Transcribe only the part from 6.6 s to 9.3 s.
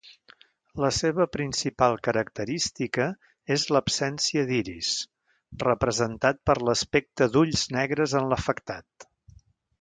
l'aspecte d'ulls negres en l'afectat.